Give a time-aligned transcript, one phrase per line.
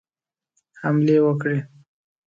[0.81, 1.57] حملې وکړي.